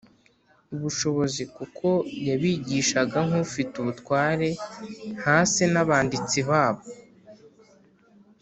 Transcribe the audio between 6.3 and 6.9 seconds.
babo